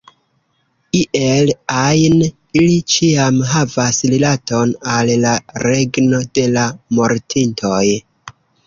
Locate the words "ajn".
1.81-2.15